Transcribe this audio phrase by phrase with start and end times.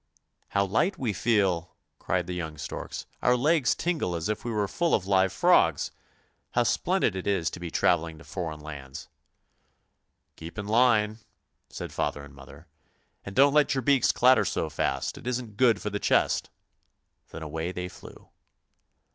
[0.55, 4.67] "How light we feel," cried the young storks;" our legs tingle as if we were
[4.67, 5.91] full of live frogs!
[6.53, 9.09] How splendid it is to be travelling to foreign lands.""
[10.37, 11.19] Keep in line!"
[11.69, 12.65] said father and mother,"
[13.23, 16.49] and don't let your beaks clatter so fast, it isn't good for the chest."
[17.29, 18.29] Then away they flew.